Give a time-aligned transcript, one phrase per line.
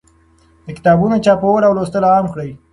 [0.65, 2.51] د کتابونو چاپول او لوستل عام کړئ.